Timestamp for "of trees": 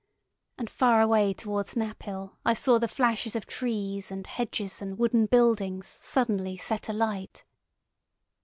3.35-4.09